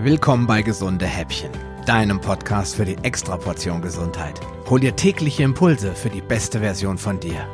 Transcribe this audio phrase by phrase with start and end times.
[0.00, 1.50] Willkommen bei Gesunde Häppchen,
[1.84, 4.40] deinem Podcast für die Extraportion Gesundheit.
[4.70, 7.44] Hol dir tägliche Impulse für die beste Version von dir.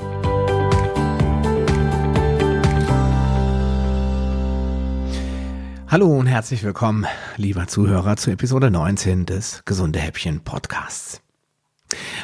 [5.88, 7.06] Hallo und herzlich willkommen,
[7.38, 11.22] lieber Zuhörer, zu Episode 19 des Gesunde Häppchen Podcasts.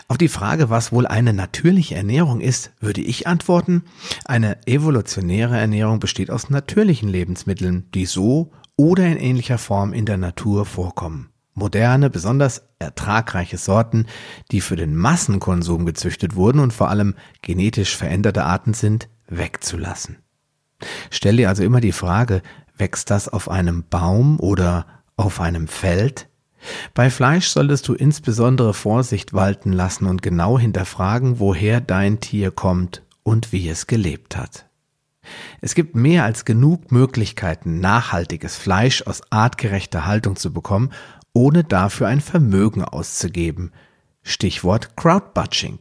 [0.06, 3.84] Auf die Frage, was wohl eine natürliche Ernährung ist, würde ich antworten,
[4.26, 8.50] eine evolutionäre Ernährung besteht aus natürlichen Lebensmitteln, die so
[8.80, 11.28] oder in ähnlicher Form in der Natur vorkommen.
[11.52, 14.06] Moderne, besonders ertragreiche Sorten,
[14.52, 20.16] die für den Massenkonsum gezüchtet wurden und vor allem genetisch veränderte Arten sind, wegzulassen.
[21.10, 22.40] Stell dir also immer die Frage,
[22.74, 24.86] wächst das auf einem Baum oder
[25.18, 26.30] auf einem Feld?
[26.94, 33.02] Bei Fleisch solltest du insbesondere Vorsicht walten lassen und genau hinterfragen, woher dein Tier kommt
[33.24, 34.69] und wie es gelebt hat.
[35.60, 40.90] Es gibt mehr als genug Möglichkeiten, nachhaltiges Fleisch aus artgerechter Haltung zu bekommen,
[41.32, 43.72] ohne dafür ein Vermögen auszugeben.
[44.22, 45.80] Stichwort Crowdbudging.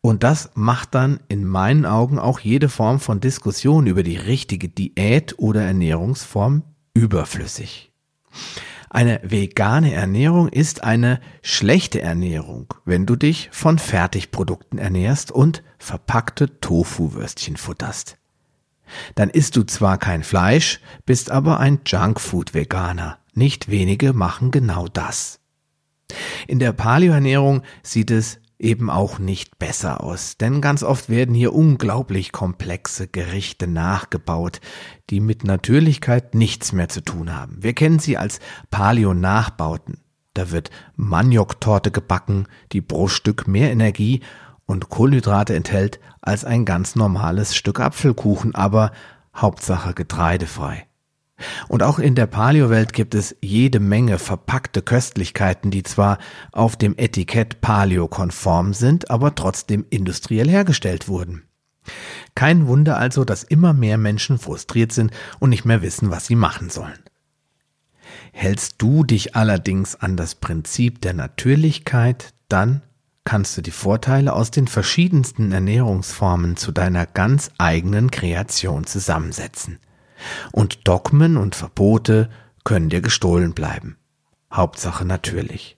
[0.00, 4.68] Und das macht dann in meinen Augen auch jede Form von Diskussion über die richtige
[4.68, 6.62] Diät oder Ernährungsform
[6.94, 7.92] überflüssig.
[8.90, 16.60] Eine vegane Ernährung ist eine schlechte Ernährung, wenn du dich von Fertigprodukten ernährst und verpackte
[16.60, 18.16] Tofu-Würstchen futterst.
[19.14, 23.18] Dann isst du zwar kein Fleisch, bist aber ein Junkfood-Veganer.
[23.34, 25.40] Nicht wenige machen genau das.
[26.46, 31.54] In der Paleoernährung sieht es eben auch nicht besser aus, denn ganz oft werden hier
[31.54, 34.60] unglaublich komplexe Gerichte nachgebaut,
[35.10, 37.62] die mit Natürlichkeit nichts mehr zu tun haben.
[37.62, 39.98] Wir kennen sie als Paleo-Nachbauten.
[40.34, 44.20] Da wird Manioktorte gebacken, die pro Stück mehr Energie
[44.66, 48.92] und Kohlenhydrate enthält als ein ganz normales Stück Apfelkuchen, aber
[49.34, 50.87] Hauptsache getreidefrei.
[51.68, 56.18] Und auch in der Paleo-Welt gibt es jede Menge verpackte Köstlichkeiten, die zwar
[56.52, 61.44] auf dem Etikett Paleo-konform sind, aber trotzdem industriell hergestellt wurden.
[62.34, 66.36] Kein Wunder also, dass immer mehr Menschen frustriert sind und nicht mehr wissen, was sie
[66.36, 66.98] machen sollen.
[68.32, 72.82] Hältst du dich allerdings an das Prinzip der Natürlichkeit, dann
[73.24, 79.78] kannst du die Vorteile aus den verschiedensten Ernährungsformen zu deiner ganz eigenen Kreation zusammensetzen.
[80.52, 82.28] Und Dogmen und Verbote
[82.64, 83.96] können dir gestohlen bleiben.
[84.52, 85.76] Hauptsache natürlich.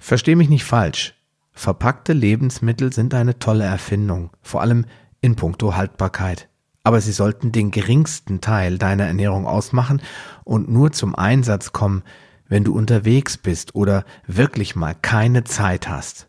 [0.00, 1.14] Versteh mich nicht falsch.
[1.52, 4.86] Verpackte Lebensmittel sind eine tolle Erfindung, vor allem
[5.20, 6.48] in puncto Haltbarkeit.
[6.82, 10.02] Aber sie sollten den geringsten Teil deiner Ernährung ausmachen
[10.42, 12.02] und nur zum Einsatz kommen,
[12.46, 16.28] wenn du unterwegs bist oder wirklich mal keine Zeit hast.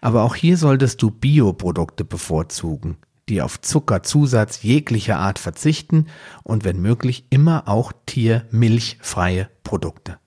[0.00, 2.98] Aber auch hier solltest du Bioprodukte bevorzugen,
[3.32, 6.06] die auf Zuckerzusatz jeglicher Art verzichten
[6.42, 10.18] und wenn möglich immer auch tiermilchfreie Produkte.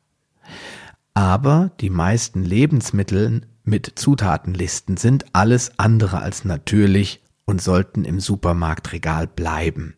[1.14, 9.28] Aber die meisten Lebensmittel mit Zutatenlisten sind alles andere als natürlich und sollten im Supermarktregal
[9.28, 9.96] bleiben.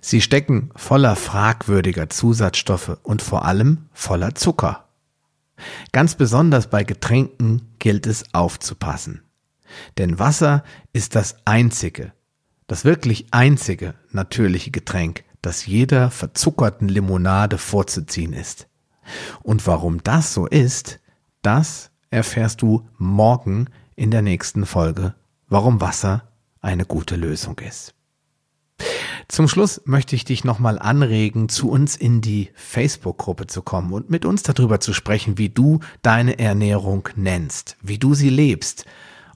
[0.00, 4.88] Sie stecken voller fragwürdiger Zusatzstoffe und vor allem voller Zucker.
[5.92, 9.22] Ganz besonders bei Getränken gilt es aufzupassen.
[9.98, 12.12] Denn Wasser ist das einzige,
[12.66, 18.68] das wirklich einzige natürliche Getränk, das jeder verzuckerten Limonade vorzuziehen ist.
[19.42, 21.00] Und warum das so ist,
[21.42, 25.14] das erfährst du morgen in der nächsten Folge,
[25.48, 26.28] warum Wasser
[26.60, 27.94] eine gute Lösung ist.
[29.28, 34.10] Zum Schluss möchte ich dich nochmal anregen, zu uns in die Facebook-Gruppe zu kommen und
[34.10, 38.84] mit uns darüber zu sprechen, wie du deine Ernährung nennst, wie du sie lebst,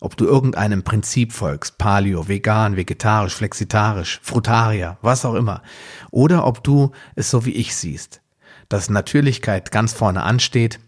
[0.01, 5.63] ob du irgendeinem Prinzip folgst, Paleo, vegan, vegetarisch, flexitarisch, Frutarier, was auch immer,
[6.11, 8.21] oder ob du es so wie ich siehst,
[8.69, 10.81] dass Natürlichkeit ganz vorne ansteht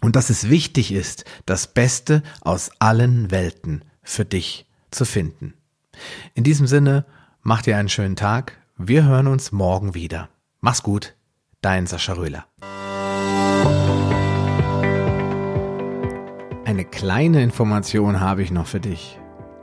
[0.00, 5.54] und dass es wichtig ist, das Beste aus allen Welten für dich zu finden.
[6.34, 7.04] In diesem Sinne,
[7.48, 8.58] Mach dir einen schönen Tag.
[8.76, 10.28] Wir hören uns morgen wieder.
[10.60, 11.14] Mach's gut.
[11.60, 12.44] Dein Sascha Röhler.
[16.86, 19.18] Eine kleine Information habe ich noch für dich.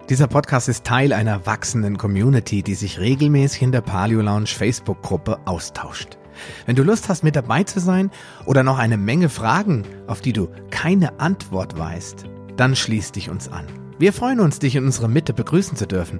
[0.09, 5.39] Dieser Podcast ist Teil einer wachsenden Community, die sich regelmäßig in der Paleo Lounge Facebook-Gruppe
[5.45, 6.17] austauscht.
[6.65, 8.11] Wenn du Lust hast, mit dabei zu sein
[8.45, 12.25] oder noch eine Menge Fragen, auf die du keine Antwort weißt,
[12.57, 13.67] dann schließ dich uns an.
[13.97, 16.19] Wir freuen uns, dich in unserer Mitte begrüßen zu dürfen.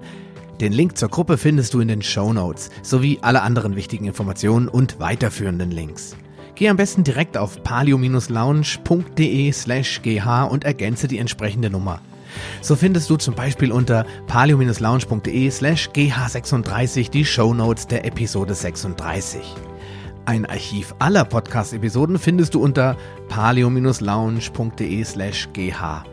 [0.62, 4.70] Den Link zur Gruppe findest du in den Show Notes sowie alle anderen wichtigen Informationen
[4.70, 6.16] und weiterführenden Links.
[6.56, 12.00] Geh am besten direkt auf palio-lounge.de slash gh und ergänze die entsprechende Nummer.
[12.62, 19.42] So findest du zum Beispiel unter palio-lounge.de slash gh36 die Show Notes der Episode 36.
[20.26, 22.96] Ein Archiv aller Podcast-Episoden findest du unter
[23.30, 26.12] paleo-lounge.de slash gh.